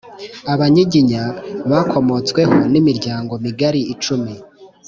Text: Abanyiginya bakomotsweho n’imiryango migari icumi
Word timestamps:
Abanyiginya 0.53 1.23
bakomotsweho 1.71 2.55
n’imiryango 2.71 3.33
migari 3.43 3.81
icumi 3.93 4.33